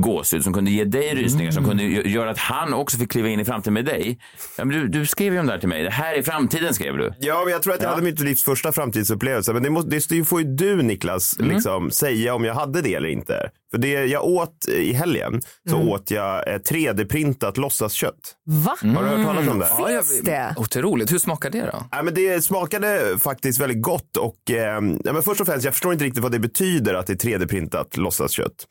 [0.00, 3.28] gåshud, som kunde ge dig rysningar, som kunde gö- göra att han också fick kliva
[3.28, 4.18] in i framtiden med dig.
[4.58, 5.82] Ja, men du, du skrev ju om det här till mig.
[5.82, 7.12] Det här är framtiden, skrev du.
[7.18, 9.52] Ja, men jag tror att jag hade mitt livs första framtidsupplevelse.
[9.52, 11.50] Men det, måste, det får ju du Niklas Mm.
[11.54, 13.50] liksom, säga om jag hade det eller inte.
[13.70, 15.88] För det jag åt i helgen så Mm.
[15.88, 18.14] åt jag eh, 3D-printat låtsaskött.
[18.46, 18.76] Va?
[18.80, 19.66] Har du hört talas om det?
[19.78, 20.54] Ja, jag, Finns det?
[20.56, 21.12] Otroligt.
[21.12, 21.82] Hur smakar det då?
[21.90, 24.56] Ja, men det smakade faktiskt väldigt gott och eh,
[25.04, 27.28] ja, men först och främst, jag förstår inte riktigt vad det betyder att det är
[27.28, 28.66] 3D-printat låtsaskött.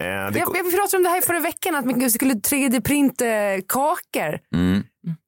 [0.00, 4.38] Eh, det, Jag, jag pratade om det här förra veckan, att man skulle 3D-printa kakor.
[4.54, 4.82] Mm.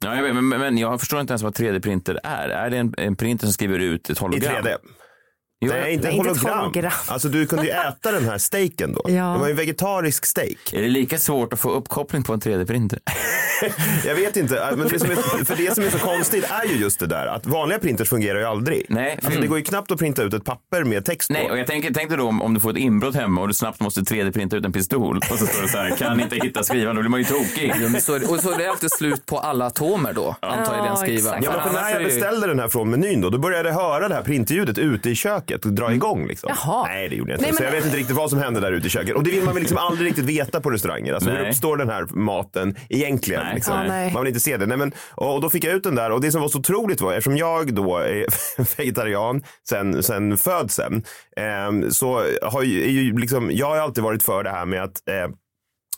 [0.04, 2.48] Ja, jag vet, men, men jag förstår inte ens vad 3D-printer är.
[2.48, 4.54] Är det en, en printer som skriver ut ett I hologram?
[4.64, 4.76] 3D.
[5.62, 6.58] Jo, Nej, inte Nej, en inte ett hologram.
[6.58, 6.92] hologram.
[7.08, 9.02] Alltså du kunde ju äta den här steaken då.
[9.10, 9.24] Ja.
[9.24, 10.72] Det var ju en vegetarisk steak.
[10.72, 12.98] Är det lika svårt att få uppkoppling på en 3D-printer?
[14.06, 16.76] Jag vet inte, men det som är, för det som är så konstigt är ju
[16.76, 18.86] just det där att vanliga printers fungerar ju aldrig.
[18.88, 21.32] Nej, för- Alltså det går ju knappt att printa ut ett papper med text på.
[21.32, 23.54] Nej, och jag tänker, tänkte då om, om du får ett inbrott hemma och du
[23.54, 26.62] snabbt måste 3D-printa ut en pistol och så står det så här, kan inte hitta
[26.62, 27.72] skrivaren, då blir man ju tokig.
[27.82, 30.84] Ja, men så, och så är det alltid slut på alla atomer då, antar jag,
[30.86, 31.42] den skrivaren.
[31.44, 34.08] Ja, men när är jag beställde den här från menyn då, då började jag höra
[34.08, 36.52] det här printljudet ute i köket och dra igång liksom.
[36.64, 36.86] Jaha.
[36.86, 37.42] Nej, det gjorde jag inte.
[37.42, 39.14] Nej, men- Så jag vet inte riktigt vad som hände där ute i köket.
[39.16, 41.12] Och det vill man väl liksom aldrig riktigt veta på restauranger.
[41.12, 43.42] Alltså hur uppstår den här maten egentligen?
[43.44, 43.54] Nej.
[43.54, 43.74] Liksom.
[43.88, 44.12] Nej.
[44.12, 44.66] Man vill inte se det.
[44.66, 46.58] Nej, men, och och då fick jag ut den där och det som var så
[46.58, 48.26] otroligt var, eftersom jag då är
[48.76, 51.04] vegetarian sen, sen födseln,
[51.36, 55.08] ehm, så har ju, ju liksom, jag har alltid varit för det här med att
[55.08, 55.28] eh,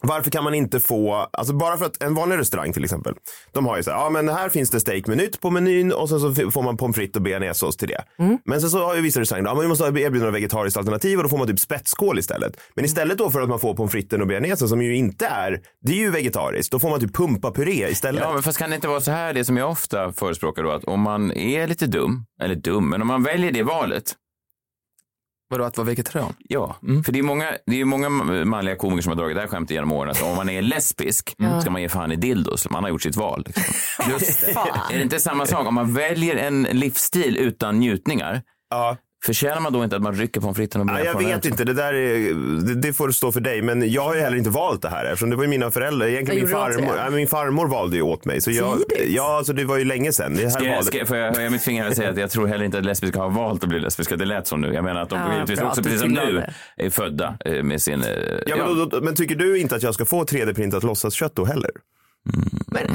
[0.02, 3.14] varför kan man inte få, alltså bara för att en vanlig restaurang till exempel,
[3.52, 5.92] de har ju så här, ja men här finns det steak med nytt på menyn
[5.92, 8.04] och sen så får man pommes frites och bearnaisesås till det.
[8.44, 11.18] Men sen så har ju vissa restauranger, ja men vi måste erbjuda några vegetariskt alternativ
[11.18, 12.56] och då får man typ spetskål istället.
[12.74, 15.60] Men istället då för att man får pommes fritesen och bearnaisen som ju inte är,
[15.86, 18.22] det är ju vegetariskt, då får man typ pumpapuré istället.
[18.24, 20.70] Ja, men fast kan det inte vara så här, det som jag ofta förespråkar då,
[20.70, 24.14] att om man är lite dum, eller dum, men om man väljer det valet,
[25.52, 26.34] Vadå, att vara vegetarian?
[26.38, 28.08] Ja, för det är många, det är många
[28.44, 30.10] manliga komiker som har dragit det här skämtet genom åren.
[30.10, 32.70] Att om man är lesbisk ska man ge fan i dildos.
[32.70, 33.44] Man har gjort sitt val.
[33.46, 33.64] Liksom.
[34.10, 34.52] Just det.
[34.90, 35.66] Är det inte samma sak?
[35.68, 38.96] Om man väljer en livsstil utan njutningar, Ja.
[39.24, 41.28] Förtjänar man då inte att man rycker på fritten och Ja, börjar jag på den
[41.30, 41.50] vet här?
[41.50, 42.34] inte, det där är,
[42.66, 43.62] det, det får stå för dig.
[43.62, 46.06] Men jag har ju heller inte valt det här eftersom det var ju mina föräldrar.
[46.06, 48.40] Egentligen min farmor, ja, min farmor valde ju åt mig.
[48.40, 50.34] Så jag, ja, alltså det var ju länge sedan.
[50.34, 52.30] Det här Ska jag, valet- ska, får jag höja mitt finger och säga att jag
[52.30, 54.16] tror heller inte att lesbiska har valt att bli lesbiska.
[54.16, 54.74] Det lät som nu.
[54.74, 56.44] Jag menar att de Ja, givetvis bra också, precis som nu,
[56.76, 58.02] är födda eh, med sin...
[58.02, 58.08] eh,
[58.46, 61.44] Ja, men, då, då, men tycker du inte att jag ska få 3D-printat låtsaskött då
[61.44, 61.70] heller?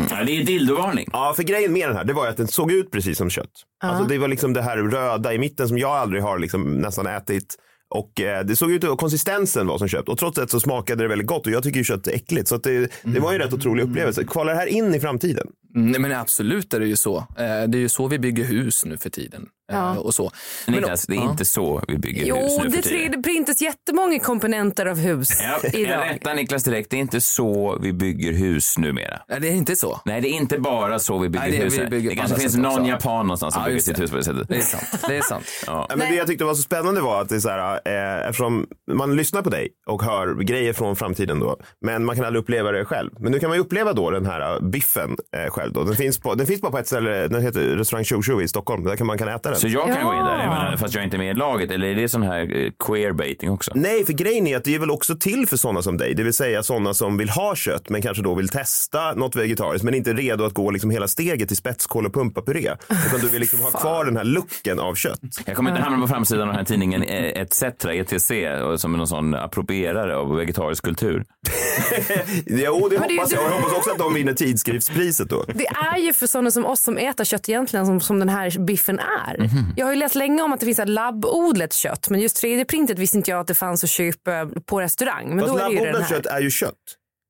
[0.10, 1.08] Ja, det är dildovarning.
[1.14, 3.30] Ja, för grejen med den här, det var ju att den såg ut precis som
[3.30, 3.52] kött.
[3.84, 7.08] Alltså det var liksom det här röda i mitten som jag aldrig har liksom nästan
[7.08, 7.56] ätit.
[7.90, 10.10] Och eh, det såg ut, och konsistensen var som kött.
[10.10, 11.46] Och trots det så smakade det väldigt gott.
[11.46, 12.48] Och jag tycker ju kött är äckligt.
[12.48, 14.24] Så att det, det var ju en rätt otrolig upplevelse.
[14.24, 15.48] Kvalar det här in i framtiden?
[15.76, 17.18] Mm, Nej, men absolut är det ju så.
[17.18, 17.24] Eh,
[17.68, 19.48] Det är ju så vi bygger hus nu för tiden.
[19.72, 19.98] Eh, Ja.
[19.98, 20.32] Och så.
[20.68, 22.28] Niklas, det är inte så vi bygger hus
[22.58, 23.24] Jo, nu det för tiden.
[23.24, 26.10] 3D-printas jättemånga komponenter av hus Ja, jag idag.
[26.10, 26.90] rättar Niklas direkt.
[26.90, 29.20] Det är inte så vi bygger hus numera.
[29.30, 30.02] Nej, det är inte så.
[30.06, 31.80] Nej, det är inte bara så vi bygger Nej, det är- hus.
[31.80, 32.84] vi bygger det kanske finns någon också.
[32.92, 34.02] japan någonstans som Ja, bygger sitt det.
[34.02, 34.48] hus på det sättet.
[34.50, 35.04] Det är sant.
[35.08, 35.46] Det är sant.
[35.68, 35.86] Ja.
[35.90, 38.28] Ja, men det jag tyckte var så spännande var att det är så här, eh,
[38.30, 42.42] eftersom man lyssnar på dig och hör grejer från framtiden då, men man kan aldrig
[42.44, 43.12] uppleva det själv.
[43.20, 45.84] Men nu kan man ju uppleva då den här eh, biffen eh, själv då.
[45.84, 48.84] Den finns, på, den finns bara på ett ställe, den heter restaurang Tjo i Stockholm,
[48.84, 49.57] där kan man kan äta den.
[49.58, 50.50] Så jag kan gå in där, jag Ja.
[50.50, 51.72] menar, fast jag inte är med i laget.
[51.72, 53.72] Eller är det sån här eh, queerbaiting också?
[53.76, 56.24] Nej, för grejen är att det är väl också till för sådana som dig, det
[56.24, 59.94] vill säga sådana som vill ha kött men kanske då vill testa något vegetariskt men
[59.94, 62.72] inte är redo att gå liksom hela steget till spetskål och pumpapuré.
[63.08, 65.20] Utan du vill liksom ha kvar den här looken av kött.
[65.46, 68.32] Jag kommer inte hamna på framsidan av den här tidningen eh, ETC, ETC
[68.64, 71.24] och som någon sån approprierare av vegetarisk kultur.
[72.46, 73.44] jo, det Men det hoppas jag.
[73.44, 75.46] Jag hoppas också att de vinner tidskriftspriset då.
[75.48, 78.60] Det är ju för sådana som oss som äter kött egentligen som, som den här
[78.60, 79.47] biffen är.
[79.54, 79.74] Mhm.
[79.76, 83.18] Jag har ju läst länge om att det finns labbodlat kött men just 3D-printet visste
[83.18, 85.30] inte jag att det fanns att köpa på restaurang.
[85.30, 86.74] Men Fast då är det ju den labbodlat kött är ju kött.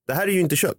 [0.08, 0.77] Det här är ju inte kött.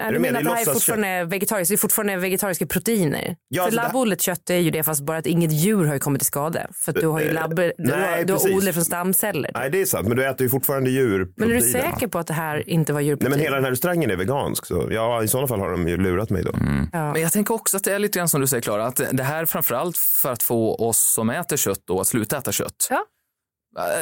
[0.00, 1.68] Nej, Är du du menar att Det det är här är fortfarande vegetariskt?
[1.70, 3.36] Det är fortfarande vegetariska proteiner?
[3.48, 5.94] Ja, för så det- labbodlat kött är ju det fast bara att inget djur har
[5.94, 6.60] ju kommit till skada.
[6.84, 9.50] För att du har ju Eh, labb, du, nej, har, du har odlat från stamceller.
[9.54, 11.32] Nej, det är sant, men du äter ju fortfarande djur.
[11.36, 13.30] Men är du säker på att det här inte var Nej, djurprotein?
[13.30, 15.96] men hela den här restaurangen är vegansk, så ja, i sådana fall har de ju
[15.96, 16.52] lurat mig då.
[16.92, 19.22] Men jag tänker också att det är lite grann som du säger Klara, att det
[19.22, 22.86] här är framförallt för att få oss som äter kött då att sluta äta kött.
[22.90, 23.04] Ja.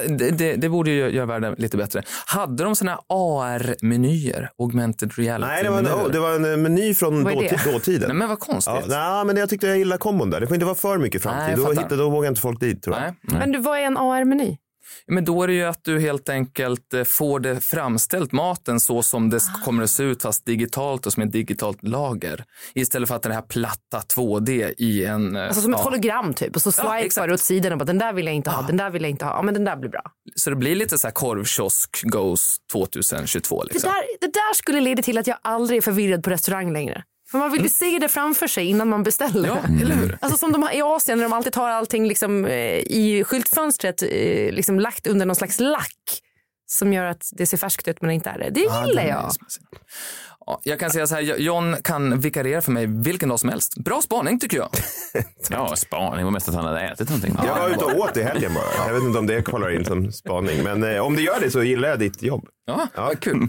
[0.08, 2.02] Det, det, det borde ju göra världen lite bättre.
[2.26, 4.50] Hade de såna AR-menyer?
[4.58, 8.08] Augmented reality Nej, det var, en, oh, det var en eh, meny från dåtid, dåtiden.
[8.08, 8.74] Nej, men vad konstigt.
[8.88, 10.40] Ja, nej, men jag tyckte jag gillade kombon där.
[10.40, 11.58] Det får inte vara för mycket Nej, framtid.
[11.58, 13.02] jag då, hittade, då vågar inte folk dit tror jag.
[13.02, 13.38] Nej.
[13.38, 14.56] Men du, vad är en AR-meny?
[15.06, 19.02] Men då är det ju att du helt enkelt eh, får det framställt, maten, så
[19.02, 19.64] som det Ah.
[19.64, 22.44] kommer att se ut, fast digitalt och som ett digitalt lager.
[22.74, 25.36] Istället för att den här platta 2D i en...
[25.36, 25.84] eh, Alltså som ett ja.
[25.84, 28.50] hologram typ och så swipar du åt sidan och bara den där vill jag inte
[28.50, 30.02] ha, den där vill jag inte ha, ja men den där blir bra.
[30.36, 33.90] Så det blir lite så här korvkiosk goes 2022 Det, liksom.
[33.90, 37.02] där, det där skulle leda till att jag aldrig är förvirrad på restaurang längre.
[37.30, 39.48] För man vill ju se det framför sig innan man beställer.
[39.48, 40.18] Ja, eller hur?
[40.20, 44.02] Alltså som de har i Asien när de alltid tar allting liksom, eh, i skyltfönstret
[44.02, 44.08] eh,
[44.52, 46.20] liksom lagt under någon slags lack
[46.66, 48.50] som gör att det ser färskt ut men inte är det.
[48.50, 49.30] Det Ja, gillar jag.
[50.46, 53.74] Ja, jag kan säga så här, John kan vikariera för mig vilken dag som helst.
[53.84, 54.70] Bra spaning tycker jag.
[55.50, 57.36] Ja, spaning var mest att han hade ätit någonting.
[57.46, 58.86] Jag var ute och åt i helgen bara.
[58.86, 60.62] Jag vet inte om det kvalar in som spaning.
[60.62, 62.48] Men eh, om det gör det så gillar jag ditt jobb.
[62.66, 63.12] Ja, ja.
[63.20, 63.48] kul.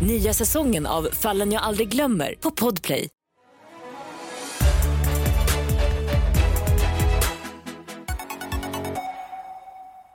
[0.00, 3.08] Nya säsongen av Fallen jag aldrig glömmer på Podplay.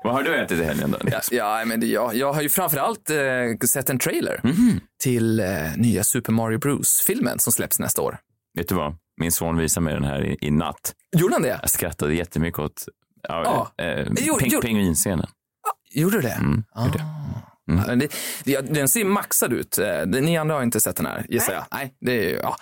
[0.04, 0.98] Vad har du ätit i helgen då?
[1.12, 4.80] Ja, ja, men det, jag, jag har ju framförallt eh, sett en trailer Mhm.
[5.04, 8.18] till eh, nya Super Mario Bros-filmen som släpps nästa år.
[8.58, 8.96] Vet du vad?
[9.22, 10.94] Min son visade mig den här i, i natt.
[11.18, 11.60] Gjorde han det?
[11.62, 12.86] Jag skrattade jättemycket åt
[13.28, 13.84] ja, Ja.
[13.86, 14.62] eh, Jo, ping, jo.
[14.62, 15.28] pingvinscenen.
[15.94, 16.32] Gjorde du det?
[16.34, 17.00] Mm, gjorde
[17.66, 18.08] det,
[18.44, 19.78] det, den ser maxad ut.
[19.78, 21.66] Eh, Ni andra har inte sett den här, gissar jag.
[21.72, 22.56] Nej, det är ja.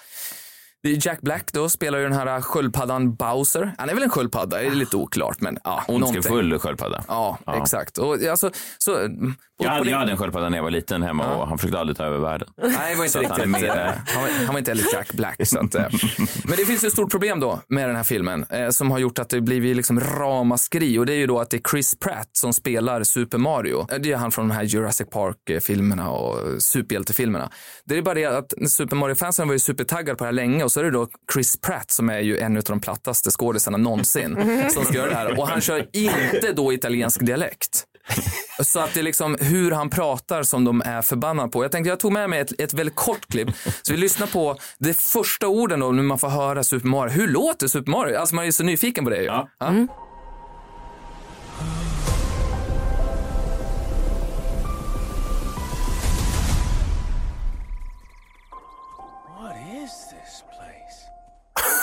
[0.83, 3.73] Det är Jack Black då, spelar ju den här sköldpaddan Bowser.
[3.77, 5.83] Han är väl en sköldpadda, det är lite oklart, men ja.
[5.87, 7.03] Ondskefull sköldpadda.
[7.07, 7.61] Ja, Ja.
[7.61, 7.97] exakt.
[7.97, 11.36] Och, alltså, så, mm, Jag hade, jag hade en sköldpadda när jag var liten hemma
[11.36, 12.47] och han försökte aldrig ta över världen.
[12.63, 13.38] Nej, det var inte riktigt.
[13.38, 13.69] han eh,
[14.13, 15.47] han, var, han var inte heller Jack Black.
[15.47, 15.86] Så att, eh.
[16.43, 19.19] Men det finns ett stort problem då med den här filmen eh, som har gjort
[19.19, 22.30] att det blivit liksom ramaskri och det är ju då att det är Chris Pratt
[22.32, 23.88] som spelar Super Mario.
[23.91, 27.49] Eh, Det är han från de här Jurassic Park-filmerna och superhjältefilmerna.
[27.86, 30.71] Det är bara det att Super Mario-fansen var ju supertaggade på det här länge och
[30.71, 34.38] så är det då Chris Pratt som är ju en av de plattaste skådisarna någonsin
[34.69, 37.84] som ska göra det här och han kör inte då italiensk dialekt.
[38.59, 41.63] Så att det är liksom hur han pratar som de är förbannade på.
[41.63, 43.49] Jag tänkte jag tog med mig ett, ett väldigt kort klipp.
[43.81, 47.11] Så vi lyssnar på de första orden då när man får höra Super Mario.
[47.11, 48.17] Hur låter Super Mario?
[48.17, 49.23] Alltså man är ju så nyfiken på det ju.
[49.23, 49.49] Ja.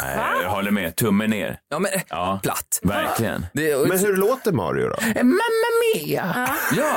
[0.02, 0.96] Nej, jag håller med.
[0.96, 1.59] Tummen ner.
[1.68, 2.40] Ja, men ja.
[2.42, 2.80] platt.
[2.83, 3.46] Verkligen.
[3.88, 4.96] Men hur låter Mario då?
[5.22, 6.48] Mamma Mia!
[6.76, 6.96] Ja.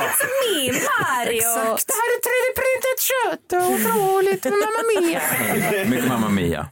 [0.54, 1.36] Min Mario!
[1.36, 1.86] Exakt.
[1.86, 4.44] Det här är 3D-printat kött och otroligt.
[4.44, 5.84] Mamma Mia!
[5.90, 6.66] Mycket Mamma Mia.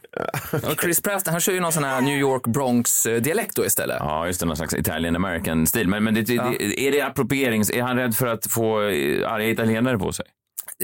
[0.51, 3.97] Och Chris Pratt, han kör ju någon sån här New York Bronx-dialekt då istället.
[3.99, 4.45] Ja, just det.
[4.45, 5.87] Någon slags Italian American-stil.
[5.87, 6.53] Men, men det, det, Ja.
[6.77, 7.69] är det approprierings...
[7.71, 10.25] Är han rädd för att få eh, arga italienare på sig?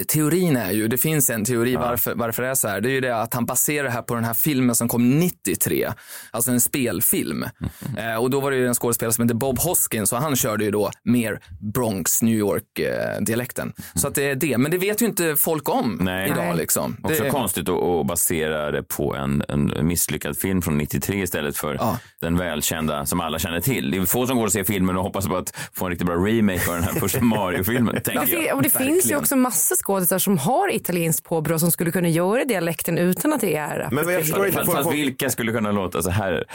[0.08, 2.82] Teorin är ju, det finns en teori varför, varför det är så här.
[2.82, 5.20] Det är ju det att han baserar det här på den här filmen som kom
[5.20, 5.90] 93.
[6.32, 7.38] Alltså en spelfilm.
[7.38, 7.70] Mhm.
[7.98, 10.64] Eh, och då var det ju en skådespelare som hette Bob Hoskins och han körde
[10.64, 11.40] ju då mer
[11.74, 13.74] Bronx, New York-dialekten.
[13.94, 14.58] Så att det är det.
[14.58, 16.32] Men det vet ju inte folk om Nej.
[16.32, 16.98] idag liksom.
[17.04, 21.58] Också det, konstigt att, att basera det på en, en misslyckad film från 93 istället
[21.58, 21.80] för
[22.22, 23.92] den välkända som alla känner till.
[23.92, 26.08] Det är få som går och ser filmen och hoppas på att få en riktigt
[26.08, 28.02] bra remake av den här första Mario-filmen.
[28.06, 28.56] Ja, jag.
[28.56, 32.46] och det finns ju också massor skådisar som har italienskt påbrå som skulle kunna göra
[32.46, 34.58] dialekten utan att det är Men jag förstår inte.
[34.58, 36.46] Fast, fast vilka skulle kunna låta så här?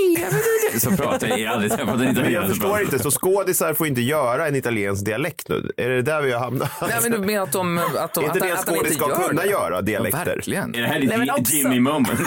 [0.78, 3.10] Så pratar jag, jag har aldrig träffat en Men jag italienare som förstår inte, så
[3.10, 5.70] skådisar får inte göra en italiensk dialekt nu?
[5.76, 6.70] Är det där vi har hamnat?
[6.80, 9.08] Nej, men du menar att de, att de, Är inte att, det en skådis ska
[9.08, 9.48] gör kunna det?
[9.48, 10.22] göra, dialekter?
[10.26, 10.74] Ja, verkligen.
[10.74, 12.08] Är det här ditt Nej, men också- Jimmy moment?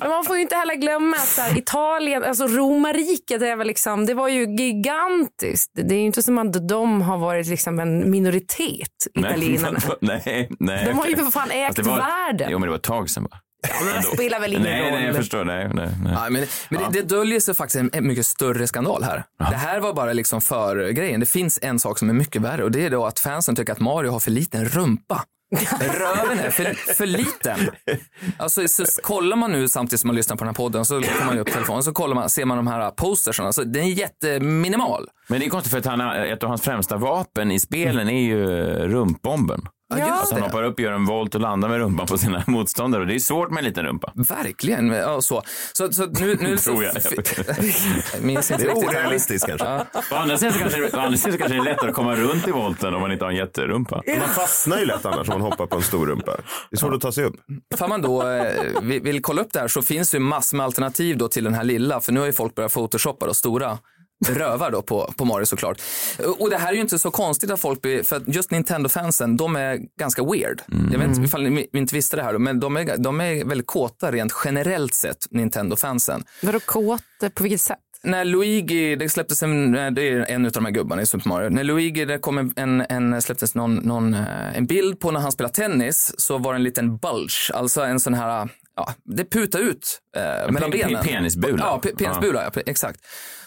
[0.00, 4.06] Men man får ju inte heller glömma att här, Italien, alltså romarriket är väl liksom,
[4.06, 5.70] det var ju gigantiskt.
[5.74, 9.78] Det är ju inte som att de har varit liksom en minoritet, italienarna.
[10.00, 10.84] nej, nej.
[10.86, 12.48] De har ju för fan ägt det var, världen.
[12.50, 13.22] Jo, men det var ett tag sedan.
[13.30, 13.36] Va?
[13.84, 14.92] Men det spelar väl ingen nej, roll.
[14.92, 15.44] Nej, jag förstår.
[15.44, 16.12] Nej, nej, nej.
[16.12, 19.24] Ja, men men det, det döljer sig faktiskt en, en mycket större skandal här.
[19.38, 21.20] Det här var bara liksom för grejen.
[21.20, 23.72] Det finns en sak som är mycket värre och det är då att fansen tycker
[23.72, 25.24] att Mario har för liten rumpa.
[25.80, 27.58] Röven är för, för liten.
[28.36, 31.26] Alltså, så kollar man nu samtidigt som man lyssnar på den här podden så tar
[31.26, 33.46] man upp telefonen så kollar man, ser man de här postersen.
[33.46, 35.08] Alltså, den är jätteminimal.
[35.28, 38.22] Men det är konstigt för att han, ett av hans främsta vapen i spelen är
[38.22, 38.46] ju
[38.88, 39.62] rumpbomben.
[39.90, 40.46] Ja, just Att han det.
[40.46, 43.00] hoppar upp, gör en volt och landar med rumpan på sina motståndare.
[43.02, 44.12] Och det är svårt med en liten rumpa.
[44.14, 44.88] Verkligen.
[44.88, 45.42] Ja, så.
[45.72, 46.94] Så, så nu, nu Tror jag.
[48.14, 49.66] Jag minns inte Det är orealistiskt kanske.
[49.66, 49.86] Ja.
[50.12, 52.14] Å andra sidan så kanske, å andra sidan så kanske det är lättare att komma
[52.14, 54.02] runt i volten om man inte har en jätterumpa.
[54.18, 56.36] Man fastnar ju lätt annars om man hoppar på en stor rumpa.
[56.70, 57.34] Det är svårt att ta sig upp.
[57.74, 60.56] Ifall man då eh, vill, vill kolla upp det här så finns det ju massor
[60.56, 63.34] med alternativ då till den här lilla, för nu har ju folk börjat photoshoppa då
[63.34, 63.78] stora
[64.28, 65.82] rövar då på, på Mario såklart.
[66.38, 69.36] Och det här är ju inte så konstigt att folk blir, för att just Nintendo-fansen,
[69.36, 70.62] de är ganska weird.
[70.92, 73.44] Jag vet inte ifall ni inte visste det här, då, men de är, de är
[73.44, 76.24] väldigt kåta rent generellt sett, Nintendo-fansen.
[76.42, 77.02] Vadå kåt?
[77.34, 77.78] På vilket sätt?
[78.02, 81.48] När Luigi, det släpptes en, det är en av de här gubbarna i Super Mario.
[81.48, 85.32] När Luigi, det kom en, en, släpptes någon, någon, eh, en bild på när han
[85.32, 89.58] spelar tennis så var det en liten bulge, alltså en sån här, ja, det putar
[89.58, 91.04] ut eh, mellan benen.
[91.04, 91.58] penisbula.
[91.58, 92.62] Ja, pe- penisbula, ja.
[92.66, 93.00] exakt.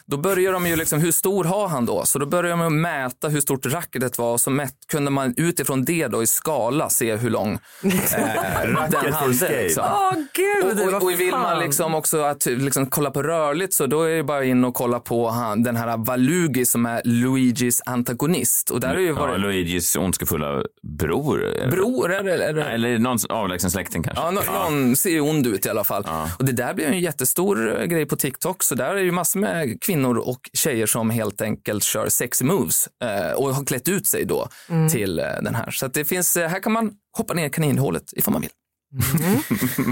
[0.07, 2.05] Då börjar de ju liksom, hur stor har han då?
[2.05, 5.85] Så då börjar de mäta hur stort racketet var och så mätt, kunde man utifrån
[5.85, 7.51] det då i skala se hur lång
[7.83, 7.91] eh,
[8.89, 9.63] den hade.
[9.63, 9.83] Liksom.
[9.91, 13.85] Åh gud, Och, och, och vill man liksom också att liksom kolla på rörligt så
[13.87, 17.81] då är det bara in och kolla på han, den här Valugi som är Luigis
[17.85, 18.69] antagonist.
[18.69, 20.63] Och där är ju Ja, varit Luigis ondskefulla
[20.99, 21.69] bror.
[21.71, 24.23] bror eller, eller, Eller någon avlägsen släkting kanske.
[24.23, 26.07] Ja, nå- någon ser ju ond ut i alla fall.
[26.39, 28.63] Och det där blev en jättestor eh, grej på TikTok.
[28.63, 32.87] Så där är ju massor med kvinnor och tjejer som helt enkelt kör sexy moves
[33.03, 34.89] eh, och har klätt ut sig då Mm.
[34.89, 35.71] till eh, den här.
[35.71, 38.51] Så att det finns, eh, här kan man hoppa ner i kaninhålet ifall man vill.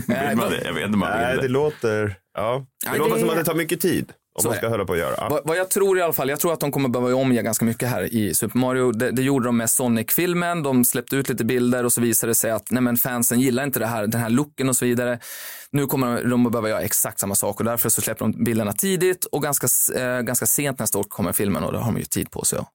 [0.08, 0.62] Vill man det?
[0.66, 1.48] Jag vet inte om man Nej, vill det det.
[1.54, 2.66] låter, ja.
[2.84, 4.12] det Nej, låter det- som att det tar mycket tid.
[4.34, 5.30] Om Så man ska hålla på att göra.
[5.30, 7.65] Vad, vad jag tror i alla fall, jag tror att de kommer behöva omge ganska
[7.65, 8.91] mycket här i Super Mario.
[8.91, 12.36] Det, det gjorde de med Sonic-filmen, de släppte ut lite bilder och så visade det
[12.36, 15.20] sig att nej men fansen gillar inte det här, den här looken och så vidare.
[15.72, 18.74] Nu kommer de, att behöva göra exakt samma sak och därför så släpper de bilderna
[18.74, 19.67] tidigt och ganska,
[20.00, 22.60] eh, ganska sent nästa år kommer filmen och då har de ju tid på sig
[22.60, 22.67] att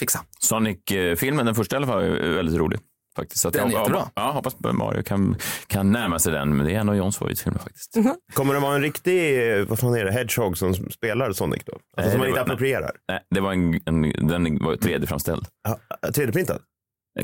[0.00, 0.20] fixa.
[0.38, 2.80] Sonic-filmen, den första i alla fall, är väldigt rolig.
[3.16, 3.40] Faktiskt.
[3.42, 4.08] Så att Den är jag, jättebra.
[4.14, 6.56] Ja, hoppas Mario kan, kan närma sig den.
[6.56, 7.94] Men det är en av Johns favoritfilmer faktiskt.
[8.34, 11.72] Kommer det vara en riktig, vad fan är det, hedgehog som spelar Sonic då?
[11.72, 12.90] Alltså Nej, som man inte var- approprierar?
[13.08, 15.46] Nej, det var en, en, den var 3D-framställd.
[15.68, 16.58] Ja, 3D-printad?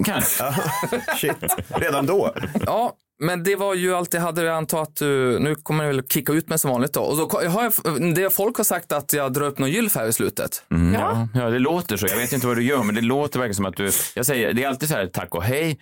[0.05, 0.45] Kanske.
[0.45, 0.55] Ja,
[1.17, 1.37] Shit,
[1.69, 2.35] redan då?
[2.67, 4.43] Ja, men det var ju allt jag hade.
[4.43, 7.01] Jag antar att du, nu kommer jag väl kicka ut mig som vanligt då.
[7.01, 10.07] Och då har jag, det folk har sagt att jag drar upp någon gylf här
[10.07, 10.63] i slutet.
[10.71, 11.29] Mm, ja.
[11.35, 12.07] Ja, det låter så.
[12.07, 13.91] Jag vet inte vad du gör, men det låter verkligen som att du...
[14.15, 15.79] Jag säger, det är alltid så här, tack och hej.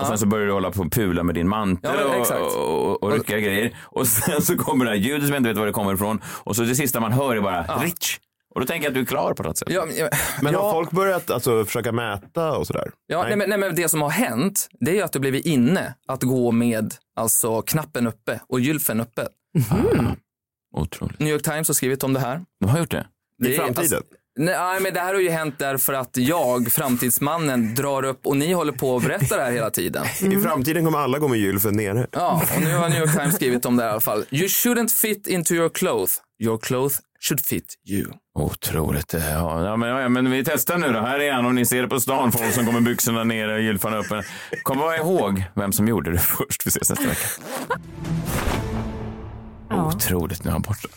[0.00, 3.02] Och sen så börjar du hålla på och pula med din mantel Ja, och, och,
[3.02, 3.76] och rycka grejer.
[3.82, 6.20] Och sen så kommer det här ljudet som jag inte vet var det kommer ifrån.
[6.26, 8.18] Och så det sista man hör är bara rich.
[8.56, 9.68] Och då tänker jag att du är klar på något sätt.
[9.70, 10.08] Ja, men-
[10.42, 12.90] Men ja, har folk börjat alltså, försöka mäta och sådär?
[13.06, 13.36] Ja, nej.
[13.36, 16.22] men, nej, men det som har hänt, det är ju att det blivit inne att
[16.22, 19.26] gå med alltså knappen uppe och gylfen uppe.
[20.76, 21.18] Otroligt.
[21.20, 22.40] New York Times har skrivit om det här.
[22.60, 23.06] De har gjort det?
[23.44, 23.78] I är- framtiden?
[23.78, 24.00] Alltså,
[24.38, 28.52] nej, men det här har ju hänt därför att jag, framtidsmannen, drar upp och ni
[28.52, 30.04] håller på och berättar det här hela tiden.
[30.32, 32.06] I framtiden kommer alla gå med gylfen nere.
[32.12, 34.24] Ja, och nu har New York Times skrivit om det här i alla fall.
[34.30, 36.12] You shouldn't fit into your cloth.
[36.42, 36.96] Your cloth
[37.28, 38.12] should fit you.
[38.38, 39.12] Otroligt.
[39.12, 41.00] Ja, ja, men, ja, men vi testar nu då.
[41.00, 42.32] Här är han om ni ser det på stan.
[42.32, 44.06] Folk som kommer byxorna ner och gylfarna upp.
[44.62, 46.66] Kom bara ihåg vem som gjorde det först.
[46.66, 47.26] Vi ses nästa vecka.
[49.70, 50.88] Otroligt, nu är han borta.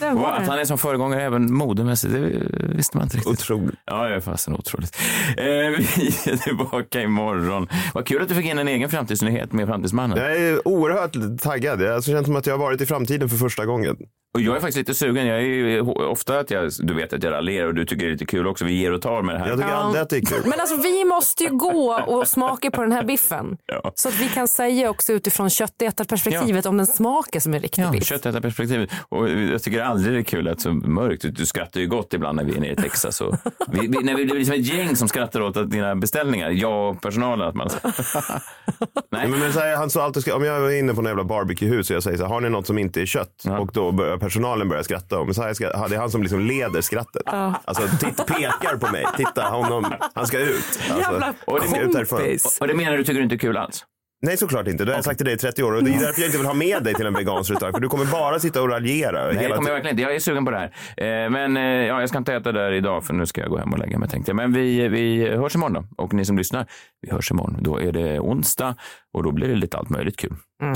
[0.00, 0.60] Och att han det.
[0.60, 3.32] är som föregångare även modemässigt, det visste man inte riktigt.
[3.32, 3.78] Otroligt.
[3.84, 4.96] Ja, det är fasen otroligt.
[5.36, 7.68] Eh, vi är tillbaka imorgon.
[7.94, 10.18] Vad kul att du fick in en egen framtidsnyhet med Framtidsmannen.
[10.18, 11.82] Jag är oerhört taggad.
[11.82, 13.96] Jag alltså, känns som att jag har varit i framtiden för första gången.
[14.34, 15.26] Och jag är faktiskt lite sugen.
[15.26, 18.08] Jag är ju ofta att jag, du vet att jag raljerar och du tycker det
[18.08, 18.64] är lite kul också.
[18.64, 19.48] Vi ger och tar med det här.
[19.48, 19.76] Jag tycker Ja.
[19.76, 20.42] aldrig att det är kul.
[20.44, 23.56] Men alltså vi måste ju gå och smaka på den här biffen.
[23.94, 28.04] Så att vi kan säga också utifrån köttätarperspektivet om den smakar som en riktig biff.
[28.06, 28.90] Köttätarperspektivet.
[29.08, 31.24] Och jag tycker aldrig det är kul att det är så mörkt.
[31.36, 33.20] Du skrattar ju gott ibland när vi är nere i Texas.
[33.20, 33.34] Och
[33.68, 36.50] vi, vi, när vi blir liksom ett gäng som skrattar åt att dina beställningar.
[36.50, 37.48] Jag och personalen.
[37.48, 37.68] Att man,
[39.10, 39.28] Nej.
[39.28, 41.90] Men, men så här, han sa alltid, om jag är inne på något jävla barbecuehus
[41.90, 43.44] och jag säger så här, har ni något som inte är kött?
[43.60, 45.18] Och då börjar personalen börja skratta.
[45.18, 47.22] Och Messiah ska, det är han som liksom leder skrattet.
[47.26, 47.54] Ja.
[47.64, 49.04] Alltså titt, pekar på mig.
[49.16, 50.64] Titta, honom, han ska ut.
[50.90, 52.58] Alltså, Jävla och det- ut kompis.
[52.60, 53.84] och det menar du tycker du inte är kul alls?
[54.24, 54.84] Nej, såklart inte.
[54.84, 56.38] Det har jag sagt till dig i 30 år och det är därför jag inte
[56.38, 57.72] vill ha med dig till en vegansk restaurang.
[57.72, 59.26] För du kommer bara sitta och raljera.
[59.32, 60.02] Nej, det kommer jag verkligen inte.
[60.02, 61.24] Jag är sugen på det här.
[61.24, 63.58] Eh, Men eh, ja, jag ska inte äta där idag för nu ska jag gå
[63.58, 64.36] hem och lägga mig tänkte jag.
[64.36, 66.04] Men vi, vi hörs imorgon då.
[66.04, 66.66] Och ni som lyssnar,
[67.02, 67.56] vi hörs imorgon.
[67.60, 68.74] Då är det onsdag
[69.14, 70.34] och då blir det lite allt möjligt kul.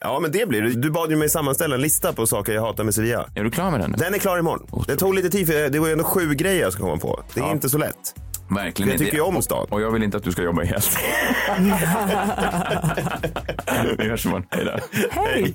[0.00, 0.70] Ja, men det blir det.
[0.70, 3.26] Du bad ju mig sammanställa en lista på saker jag hatar med Sevilla.
[3.34, 3.92] Är du klar med den?
[3.98, 4.84] Den är klar imorgon.
[4.86, 7.22] Det tog lite tid, för det var ju ändå sju grejer jag ska komma på.
[7.34, 7.52] Det är Ja.
[7.52, 8.14] inte så lätt.
[8.48, 9.66] Verkligen Jag tycker ju om stan.
[9.70, 10.80] Och jag vill inte att du ska jobba ihjäl
[13.98, 14.46] Vi hörs imorgon.
[14.50, 14.78] Hej då.
[15.10, 15.54] Hej!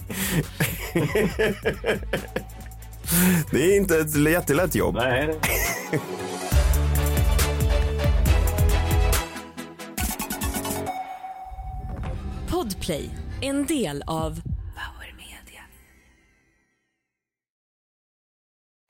[3.52, 4.96] Det är inte ett jättelätt jobb.
[4.96, 5.40] Nej.
[12.50, 13.10] Podplay,
[13.42, 14.42] en del av